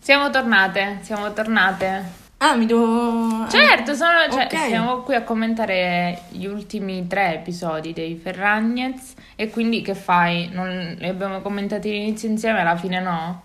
[0.00, 2.04] Siamo tornate, siamo tornate.
[2.38, 3.46] Ah, mi devo...
[3.48, 4.66] Certo, sono, cioè, Ok.
[4.66, 10.50] siamo qui a commentare gli ultimi tre episodi dei Ferragnez e quindi che fai?
[10.52, 13.42] Non li abbiamo commentati all'inizio insieme, alla fine no?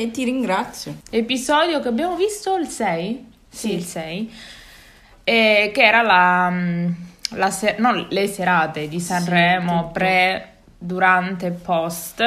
[0.00, 0.98] E ti ringrazio.
[1.10, 3.26] Episodio che abbiamo visto il 6?
[3.48, 3.74] Sì, Sì.
[3.74, 4.32] il 6.
[5.24, 6.90] E che era la, mm,
[7.30, 9.90] la se- no, le serate di Sanremo tutto.
[9.94, 12.22] pre, durante e post.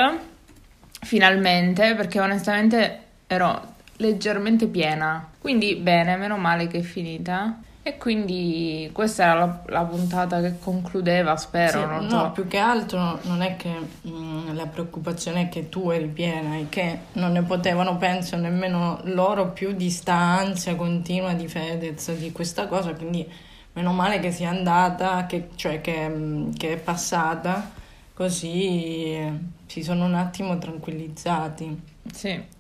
[1.02, 5.30] Finalmente, perché onestamente ero leggermente piena.
[5.40, 7.58] Quindi bene, meno male che è finita.
[7.84, 11.80] E quindi questa era la, la puntata che concludeva, spero.
[11.80, 12.32] Sì, non no, so.
[12.32, 13.74] più che altro non è che
[14.08, 19.00] mm, la preoccupazione è che tu eri piena e che non ne potevano, penso, nemmeno
[19.06, 23.28] loro più di sta ansia continua di Fedez di questa cosa, quindi
[23.74, 27.72] meno male che sia andata, che, cioè che, mm, che è passata,
[28.14, 29.18] così
[29.66, 31.82] si sono un attimo tranquillizzati.
[32.14, 32.60] Sì,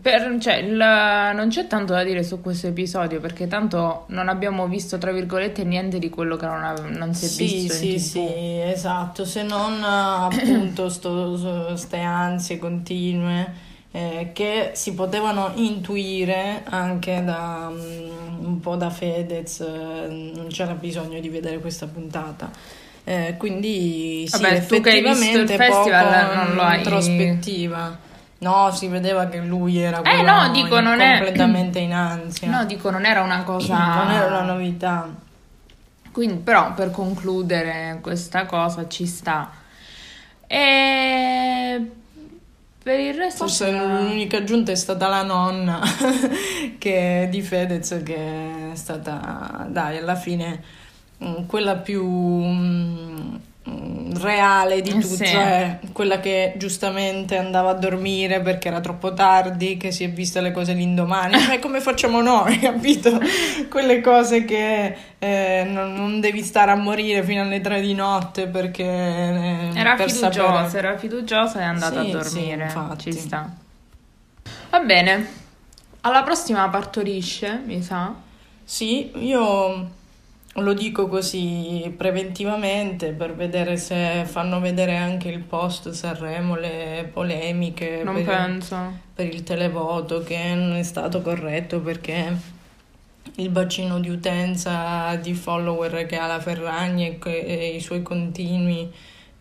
[0.00, 4.66] per- cioè, il- non c'è tanto da dire su questo episodio perché tanto non abbiamo
[4.66, 7.98] visto, tra virgolette, niente di quello che non, ave- non si è Sì, visto sì,
[7.98, 8.26] sì,
[8.60, 16.62] esatto, se non eh, appunto sto, so- ste ansie continue eh, che si potevano intuire
[16.68, 22.50] anche da mm, un po' da Fedez, eh, non c'era bisogno di vedere questa puntata.
[23.02, 26.76] Eh, quindi sì, Vabbè, tu che hai visto il effettivamente festival poco non lo hai-
[26.78, 28.08] introspettiva.
[28.40, 32.48] No, si vedeva che lui era Eh, no, dico, non è- completamente in ansia.
[32.50, 33.76] No, dico, non era una cosa...
[34.04, 35.08] non era una novità.
[36.10, 39.50] Quindi, però, per concludere questa cosa ci sta.
[40.46, 41.90] E
[42.82, 43.44] per il resto...
[43.46, 45.80] Forse c'era- l'unica aggiunta è stata la nonna
[46.78, 50.62] che, di Fedez che è stata, dai, alla fine
[51.22, 53.34] mm, quella più mm,
[54.18, 55.26] reale di Eh, tutte, sì.
[55.26, 60.40] cioè quella che giustamente andava a dormire perché era troppo tardi, che si è vista
[60.40, 63.18] le cose l'indomani, cioè come facciamo noi, capito?
[63.68, 68.46] Quelle cose che eh, non, non devi stare a morire fino alle tre di notte
[68.48, 68.82] perché...
[68.84, 72.64] eh, Era per fiduciosa, sapere- era fiduciosa e è andata Sì, a sì, dormire.
[72.64, 73.12] infatti.
[73.12, 73.50] Ci sta.
[74.70, 75.38] Va bene.
[76.02, 78.14] Alla prossima partorisce, mi sa.
[78.64, 79.90] Sì, io
[80.54, 88.02] lo dico così preventivamente per vedere se fanno vedere anche il post Sanremo, le polemiche
[88.04, 88.76] Non per, penso.
[89.14, 92.36] per il televoto che non è stato corretto perché
[93.36, 98.90] il bacino di utenza di follower che ha la Ferragni e, e i suoi continui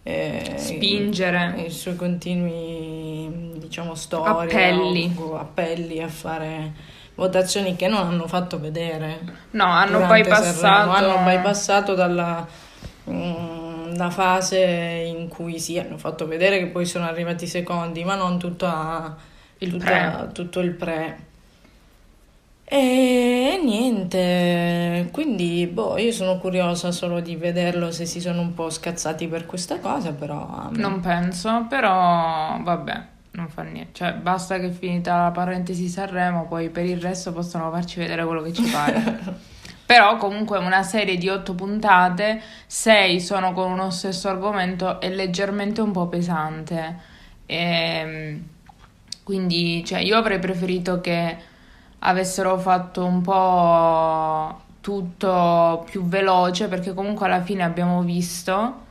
[0.03, 1.63] eh, Spingere.
[1.65, 5.11] i suoi continui diciamo storie Appelli.
[5.17, 6.73] o appelli a fare
[7.19, 9.19] votazioni che non hanno fatto vedere
[9.51, 10.89] No, hanno bypassato.
[10.89, 12.47] Hanno bypassato dalla
[13.09, 14.57] mm, la fase
[15.05, 19.15] in cui sì, hanno fatto vedere che poi sono arrivati i secondi, ma non tutta,
[19.59, 21.27] Il tutta- tutto il pre.
[22.71, 28.69] E niente, quindi boh, io sono curiosa solo di vederlo se si sono un po'
[28.69, 33.01] scazzati per questa cosa, però Non penso, però vabbè,
[33.39, 33.91] non fa niente.
[33.93, 38.25] Cioè, basta che è finita la parentesi Sanremo, poi per il resto possono farci vedere
[38.25, 39.47] quello che ci pare.
[39.89, 45.81] Però comunque una serie di otto puntate, sei sono con uno stesso argomento, è leggermente
[45.81, 46.97] un po' pesante.
[47.47, 48.43] Ehm,
[49.23, 51.37] quindi, cioè, io avrei preferito che
[51.99, 58.87] avessero fatto un po' tutto più veloce, perché comunque alla fine abbiamo visto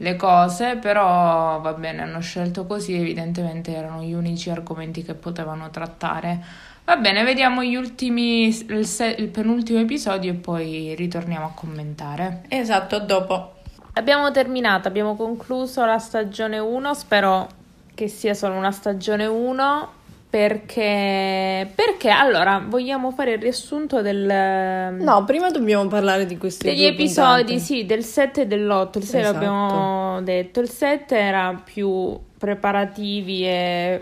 [0.00, 5.68] le cose, però va bene, hanno scelto così, evidentemente erano gli unici argomenti che potevano
[5.70, 6.42] trattare.
[6.84, 12.44] Va bene, vediamo gli ultimi, il, se- il penultimo episodio e poi ritorniamo a commentare.
[12.48, 13.56] Esatto, dopo.
[13.94, 17.48] Abbiamo terminato, abbiamo concluso la stagione 1, spero
[17.94, 19.88] che sia solo una stagione 1
[20.30, 26.78] perché perché allora vogliamo fare il riassunto del No, prima dobbiamo parlare di questi degli
[26.78, 27.58] due episodi, puntate.
[27.58, 28.98] sì, del 7 e dell'8.
[28.98, 29.34] Il 6 Esatto.
[29.34, 30.60] l'abbiamo detto.
[30.60, 34.00] Il 7 era più preparativi e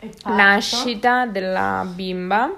[0.00, 2.52] E nascita della bimba.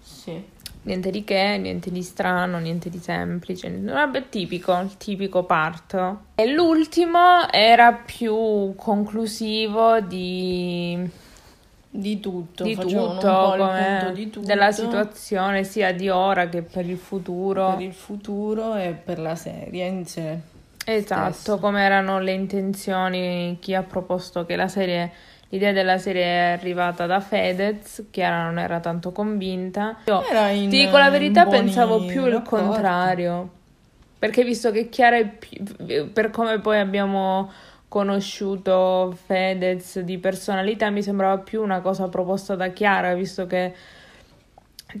[0.00, 0.50] Sì.
[0.84, 3.70] Niente di che, niente di strano, niente di semplice.
[3.70, 6.22] Vabbè, tipico, il tipico parto.
[6.34, 11.08] E l'ultimo era più conclusivo di,
[11.94, 13.54] Di tutto, di tutto,
[14.14, 17.72] di tutto della situazione sia di ora che per il futuro.
[17.72, 20.38] per il futuro e per la serie in sé.
[20.86, 21.58] Esatto, stesso.
[21.58, 25.12] come erano le intenzioni, chi ha proposto che la serie
[25.50, 29.98] l'idea della serie è arrivata da Fedez, Chiara non era tanto convinta.
[30.06, 33.50] Io in- ti dico la verità, pensavo più il contrario.
[34.18, 37.50] Perché visto che Chiara è più, per come poi abbiamo
[37.92, 43.74] conosciuto Fedez di personalità, mi sembrava più una cosa proposta da Chiara, visto che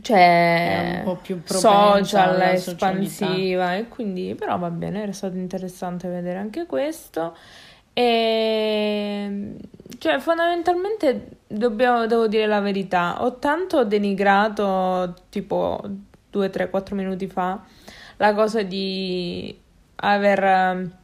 [0.02, 6.36] c'è un po' più social espansiva e quindi però va bene, era stato interessante vedere
[6.36, 7.34] anche questo.
[7.94, 9.56] E
[9.96, 15.80] cioè, fondamentalmente dobbiamo, devo dire la verità, ho tanto denigrato tipo
[16.28, 17.58] 2, 3, 4 minuti fa
[18.18, 19.58] la cosa di
[19.96, 21.00] aver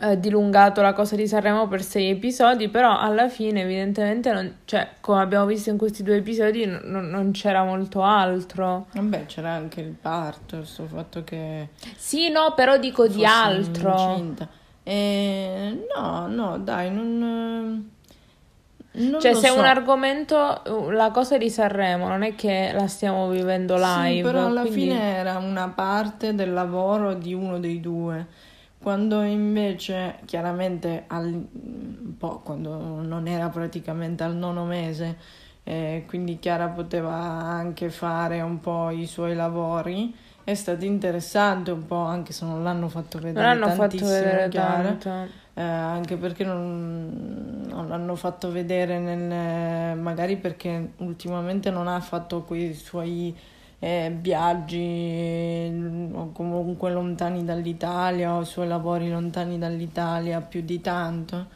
[0.00, 4.88] eh, dilungato la cosa di Sanremo per sei episodi, però alla fine evidentemente, non, cioè,
[5.00, 8.86] come abbiamo visto in questi due episodi, non, non- c'era molto altro.
[8.92, 13.94] Vabbè, c'era anche il parto, il suo fatto che Sì, no, però dico di altro.
[14.10, 14.48] incinta.
[14.82, 17.90] Eh, no, no, dai, non...
[18.92, 19.58] non Cioè, se è so.
[19.58, 24.16] un argomento, uh, la cosa di Sanremo non è che la stiamo vivendo live.
[24.16, 28.26] Sì, però alla quindi- fine era una parte del lavoro di uno dei due.
[28.78, 35.16] Quando invece, chiaramente, al, un po' quando non era praticamente al nono mese,
[35.64, 40.14] eh, quindi Chiara poteva anche fare un po' i suoi lavori,
[40.44, 44.48] è stato interessante un po', anche se non l'hanno fatto Non vedere fatto tantissimo vedere
[44.48, 44.98] Chiara.
[44.98, 45.32] tanto.
[45.54, 52.42] Eh, anche perché non, non l'hanno fatto vedere nel, magari perché ultimamente non ha fatto
[52.42, 53.34] quei suoi
[53.78, 60.80] eh, viaggi mm, o comunque lontani dall'Italia o i suoi lavori lontani dall'Italia più di
[60.80, 61.46] tanto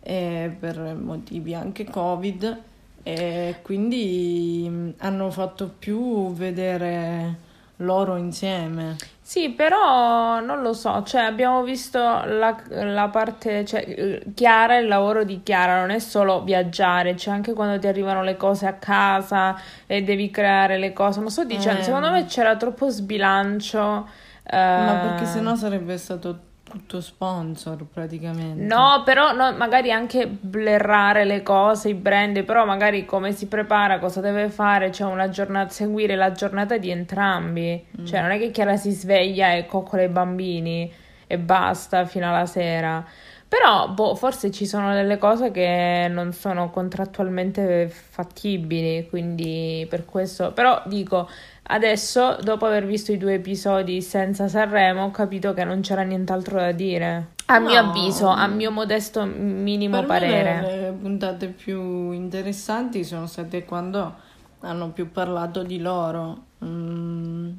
[0.00, 2.60] eh, per motivi anche Covid.
[3.04, 7.50] E quindi mm, hanno fatto più vedere
[7.84, 8.96] loro insieme.
[9.20, 15.24] Sì, però non lo so, cioè abbiamo visto la, la parte, cioè Chiara, il lavoro
[15.24, 19.56] di Chiara non è solo viaggiare, c'è anche quando ti arrivano le cose a casa
[19.86, 21.84] e devi creare le cose, ma sto dicendo, Eh.
[21.84, 24.06] secondo me c'era troppo sbilancio.
[24.44, 26.38] eh, Ma perché sennò sarebbe stato
[26.72, 28.64] tutto sponsor praticamente.
[28.64, 33.98] No, però no, magari anche blerrare le cose, i brand, però magari come si prepara,
[33.98, 37.84] cosa deve fare, cioè una giornata, seguire la giornata di entrambi.
[38.04, 40.90] Cioè non è che Chiara si sveglia e coccola i bambini
[41.26, 43.04] e basta fino alla sera.
[43.52, 50.52] Però, boh, forse ci sono delle cose che non sono contrattualmente fattibili, quindi per questo...
[50.52, 51.28] Però dico,
[51.64, 56.56] adesso, dopo aver visto i due episodi senza Sanremo, ho capito che non c'era nient'altro
[56.60, 57.26] da dire.
[57.46, 57.90] A mio No.
[57.90, 60.60] avviso, a mio modesto minimo Per me parere.
[60.62, 64.14] le, le puntate più interessanti sono state quando
[64.60, 67.50] hanno più parlato di loro, mm,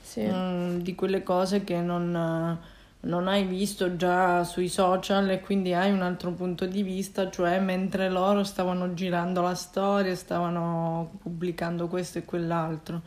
[0.00, 0.20] Sì.
[0.22, 2.58] mm, di quelle cose che non,
[3.02, 7.58] non hai visto già sui social e quindi hai un altro punto di vista, cioè
[7.58, 13.02] mentre loro stavano girando la storia, stavano pubblicando questo e quell'altro,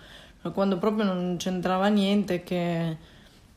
[0.53, 2.97] quando proprio non c'entrava niente che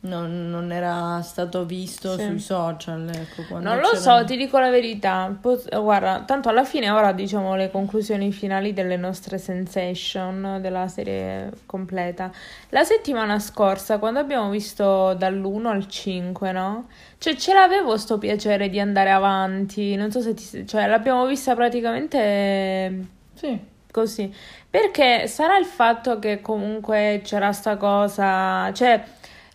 [0.01, 2.25] non, non era stato visto Sì.
[2.25, 3.11] sui social.
[3.13, 5.37] Ecco, Non lo so, ti dico la verità.
[5.41, 11.51] Pos- guarda, tanto alla fine ora diciamo le conclusioni finali delle nostre sensation della serie
[11.67, 12.31] completa.
[12.69, 16.87] La settimana scorsa, quando abbiamo visto dall'1 al 5, no?
[17.19, 19.97] Cioè, ce l'avevo sto piacere di andare avanti.
[19.97, 20.65] Non so se ti...
[20.67, 23.05] Cioè, l'abbiamo vista praticamente
[23.35, 23.59] Sì,
[23.91, 24.33] così.
[24.71, 29.03] Perché sarà il fatto che comunque c'era sta cosa, cioè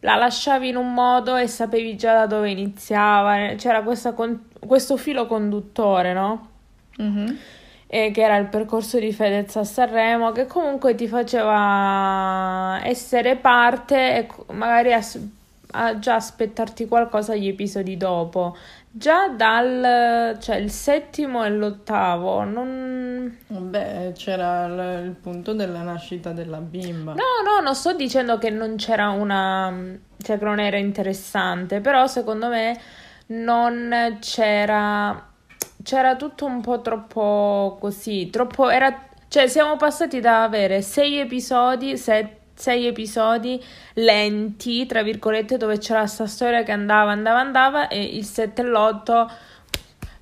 [0.03, 4.97] la lasciavi in un modo e sapevi già da dove iniziava, c'era questa con- questo
[4.97, 6.47] filo conduttore, no?
[6.97, 7.37] Mhm.
[7.87, 14.17] E che era il percorso di Fedez a Sanremo, che comunque ti faceva essere parte
[14.17, 15.19] e magari as-
[15.71, 18.55] a già aspettarti qualcosa gli episodi dopo.
[18.95, 23.39] Già dal, cioè il settimo e l'ottavo, non...
[23.47, 27.13] Beh, c'era il, il punto della nascita della bimba.
[27.13, 29.73] No, no, non sto dicendo che non c'era una,
[30.21, 32.79] cioè che non era interessante, però secondo me
[33.29, 35.27] non c'era,
[35.81, 41.97] c'era tutto un po' troppo così, troppo, era, cioè siamo passati da avere sei episodi,
[41.97, 43.61] se- sei episodi
[43.95, 48.65] lenti, tra virgolette, dove c'era sta storia che andava, andava, andava e il 7 e
[48.65, 49.27] l'8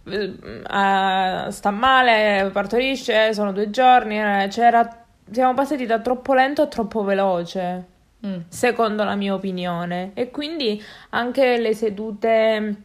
[0.05, 6.67] eh, sta male, partorisce, sono due giorni, eh, c'era, siamo passati da troppo lento a
[6.67, 7.85] troppo veloce,
[8.25, 8.37] Mm.
[8.49, 10.11] secondo la mia opinione.
[10.15, 10.79] E quindi
[11.09, 12.75] anche le sedute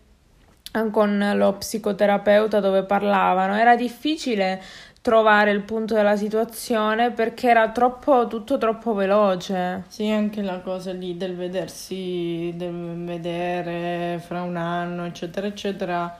[0.72, 4.62] eh, con lo psicoterapeuta dove parlavano, era difficile
[5.06, 9.84] trovare il punto della situazione perché era troppo, tutto troppo veloce.
[9.88, 16.18] Sì, anche la cosa lì del vedersi, del vedere fra un anno, eccetera, eccetera,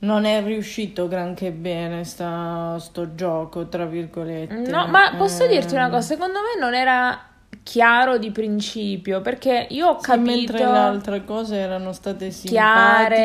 [0.00, 4.70] non è riuscito granché bene sta, sto gioco, tra virgolette.
[4.70, 7.18] No, ma posso Eh, dirti una cosa, secondo me non era
[7.62, 13.16] chiaro di principio, perché io ho sì, capito mentre le altre cose erano state chiare,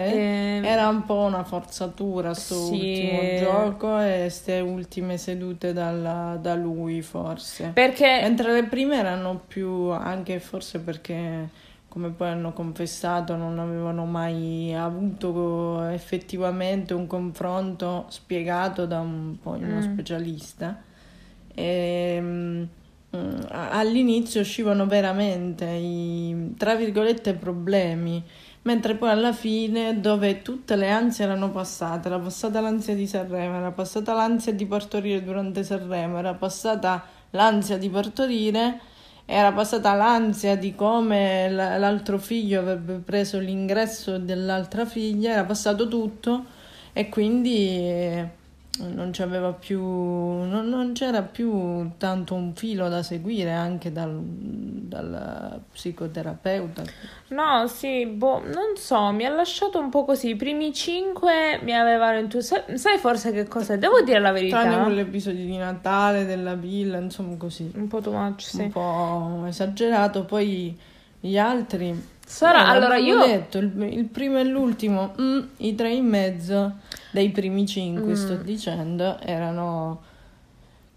[0.00, 2.72] simpatiche, ehm, era un po' una forzatura sto Sì.
[2.72, 7.72] ultimo gioco e queste ultime sedute dalla- da lui forse.
[7.72, 11.48] perché Mentre le prime erano più, anche forse perché,
[11.88, 19.62] come poi hanno confessato, non avevano mai avuto effettivamente un confronto spiegato da un, poi
[19.62, 19.80] uno Mm.
[19.80, 20.82] specialista.
[21.54, 22.68] E, a-
[23.48, 28.22] all'inizio uscivano veramente i, tra virgolette, problemi.
[28.62, 33.56] Mentre poi alla fine, dove tutte le ansie erano passate, era passata l'ansia di Sanremo,
[33.56, 38.80] era passata l'ansia di partorire durante Sanremo, era passata l'ansia di partorire,
[39.26, 46.44] era passata l'ansia di come l'altro figlio avrebbe preso l'ingresso dell'altra figlia, era passato tutto
[46.92, 48.28] e quindi eh,
[48.78, 55.60] non c'aveva più, non, non c'era più tanto un filo da seguire anche dal, dal
[55.70, 56.82] psicoterapeuta.
[57.28, 60.30] No, sì, boh, non so, mi ha lasciato un po' così.
[60.30, 62.76] I primi cinque mi avevano entusiasmato.
[62.78, 63.76] Sai forse che cos'è?
[63.78, 64.62] Devo dire la verità.
[64.62, 67.70] Tranne quell'episodio di Natale, della villa, insomma così.
[67.74, 68.62] Un po' too much, sì.
[68.62, 70.78] Un po' esagerato, poi
[71.22, 72.10] gli altri...
[72.26, 73.24] Sarà, Eh, allora io...
[73.24, 76.76] detto, il, il primo e l'ultimo, mm, i tre in mezzo
[77.12, 78.14] dei primi cinque, Mm.
[78.14, 80.00] sto dicendo, erano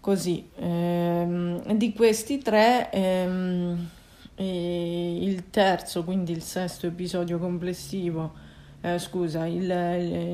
[0.00, 0.48] così.
[0.58, 3.88] Ehm, di questi tre, ehm,
[4.36, 8.32] eh, il terzo, quindi il sesto episodio complessivo,
[8.80, 9.70] eh, scusa, il,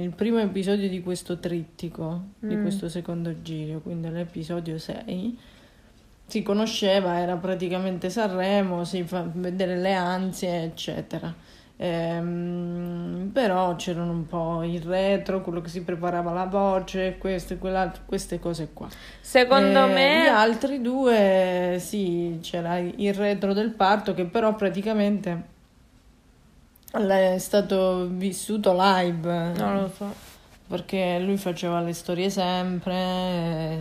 [0.02, 2.62] il primo episodio di questo trittico, di Mm.
[2.62, 5.38] questo secondo giro, quindi l'episodio 6,
[6.26, 11.34] si conosceva, era praticamente Sanremo, si fa vedere le ansie, eccetera.
[11.76, 17.58] Ehm, però c'erano un po' il retro, quello che si preparava la voce, questo e
[17.58, 18.88] quell'altro, queste cose qua.
[19.20, 20.22] Secondo Eh, me...
[20.22, 25.50] Gli altri due, sì, c'era il retro del parto che però praticamente
[26.92, 29.52] è stato vissuto live.
[29.56, 30.14] Non lo so.
[30.68, 33.78] Perché lui faceva le storie sempre, eh,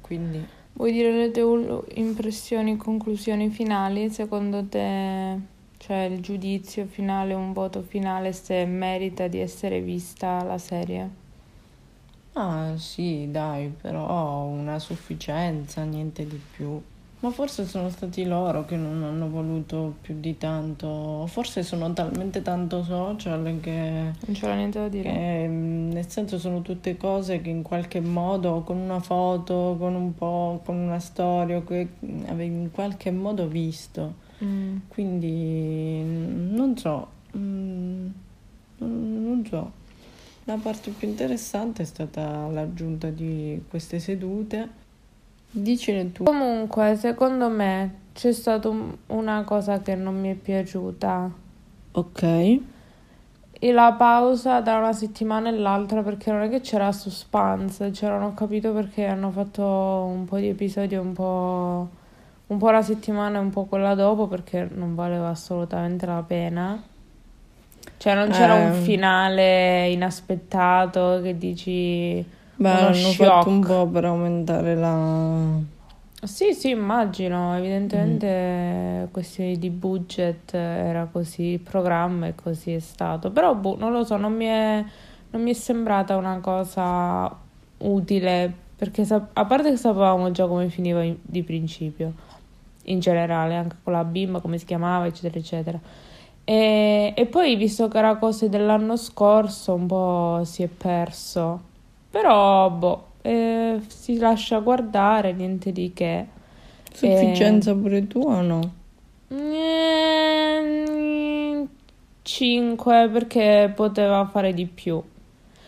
[0.00, 0.62] quindi...
[0.76, 4.10] Vuoi dire le tue impressioni, conclusioni finali?
[4.10, 5.40] Secondo te,
[5.78, 11.10] cioè il giudizio finale, un voto finale, se merita di essere vista la serie?
[12.36, 16.80] Ah, sì, dai, però una sufficienza, niente di più.
[17.24, 21.26] Ma forse sono stati loro che non hanno voluto più di tanto.
[21.26, 25.10] Forse sono talmente tanto social che, Non c'era niente da dire.
[25.10, 29.94] che, mm, nel senso sono tutte cose che in qualche modo, con una foto, con
[29.94, 31.88] un po', con una storia, che
[32.26, 34.16] avevi in qualche modo visto.
[34.44, 34.76] Mm.
[34.88, 38.06] Quindi non so, mm,
[38.80, 39.72] non so.
[40.44, 44.82] La parte più interessante è stata l'aggiunta di queste sedute.
[45.56, 46.24] Dicene tu.
[46.24, 51.30] Comunque, secondo me c'è stata un- una cosa che non mi è piaciuta.
[51.92, 52.22] Ok.
[53.60, 58.22] E la pausa da una settimana all'altra perché non è che c'era suspense, cioè non
[58.22, 61.88] ho capito perché hanno fatto un po' di episodi un po',
[62.48, 66.82] un po' la settimana e un po' quella dopo perché non valeva assolutamente la pena.
[67.96, 68.80] Cioè non c'era un Eh.
[68.82, 72.22] finale inaspettato che dici
[72.56, 73.14] Beh, uno hanno shock.
[73.14, 75.60] fatto un po' per aumentare la...
[76.22, 83.30] Sì, sì, immagino, evidentemente questioni di budget era così, il programma e così è stato,
[83.30, 84.82] però boh, non lo so, non mi è,
[85.30, 87.30] non mi è sembrata una cosa
[87.78, 92.14] utile, perché sa- a parte che sapevamo già come finiva in- di principio,
[92.84, 95.78] in generale, anche con la bimba, come si chiamava, eccetera, eccetera.
[96.44, 101.60] E, e poi, visto che era cose dell'anno scorso, un po' si è perso,
[102.14, 106.26] però boh, eh, si lascia guardare, niente di che.
[106.92, 108.72] Sufficienza pure tu o no?
[112.22, 115.02] 5 perché poteva fare di più.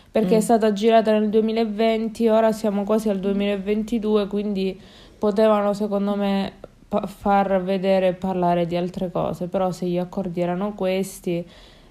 [0.09, 0.37] Perché Mm.
[0.37, 4.79] è stata girata nel 2020, ora siamo quasi al 2022, quindi
[5.19, 6.53] potevano secondo me
[6.87, 9.47] pa- far vedere e parlare di altre cose.
[9.47, 11.45] Però se gli accordi erano questi,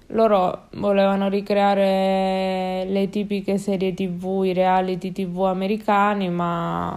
[0.07, 6.95] loro volevano ricreare le tipiche serie TV, i reality TV americani, ma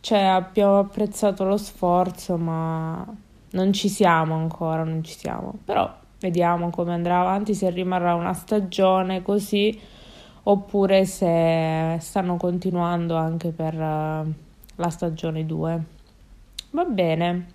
[0.00, 3.04] cioè, abbiamo apprezzato lo sforzo, ma
[3.50, 5.54] non ci siamo ancora, non ci siamo.
[5.64, 9.78] Però vediamo come andrà avanti, se rimarrà una stagione così,
[10.44, 14.24] oppure se stanno continuando anche per eh,
[14.76, 15.82] la stagione 2.
[16.70, 17.46] Va bene,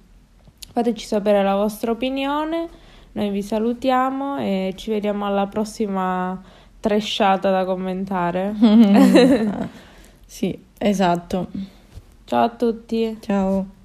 [0.72, 2.82] fateci sapere la vostra opinione.
[3.14, 6.42] Noi vi salutiamo e ci vediamo alla prossima
[6.80, 8.54] trashata da commentare.
[10.26, 11.48] sì, esatto.
[12.26, 13.18] Ciao a tutti.
[13.22, 13.82] Ciao.